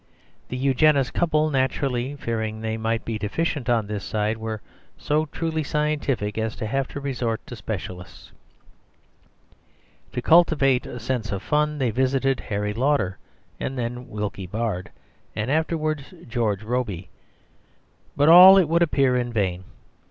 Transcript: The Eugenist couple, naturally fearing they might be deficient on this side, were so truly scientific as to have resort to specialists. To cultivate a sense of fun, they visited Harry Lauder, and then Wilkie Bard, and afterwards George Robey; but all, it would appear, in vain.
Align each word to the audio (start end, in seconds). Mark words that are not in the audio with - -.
The 0.49 0.57
Eugenist 0.57 1.13
couple, 1.13 1.51
naturally 1.51 2.15
fearing 2.15 2.59
they 2.61 2.75
might 2.75 3.05
be 3.05 3.19
deficient 3.19 3.69
on 3.69 3.85
this 3.85 4.03
side, 4.03 4.35
were 4.39 4.59
so 4.97 5.27
truly 5.27 5.61
scientific 5.61 6.39
as 6.39 6.55
to 6.55 6.65
have 6.65 6.87
resort 6.95 7.45
to 7.45 7.55
specialists. 7.55 8.31
To 10.13 10.19
cultivate 10.19 10.87
a 10.87 10.99
sense 10.99 11.31
of 11.31 11.43
fun, 11.43 11.77
they 11.77 11.91
visited 11.91 12.39
Harry 12.39 12.73
Lauder, 12.73 13.19
and 13.59 13.77
then 13.77 14.09
Wilkie 14.09 14.47
Bard, 14.47 14.89
and 15.35 15.51
afterwards 15.51 16.15
George 16.27 16.63
Robey; 16.63 17.11
but 18.17 18.27
all, 18.27 18.57
it 18.57 18.67
would 18.67 18.81
appear, 18.81 19.15
in 19.15 19.31
vain. 19.31 19.65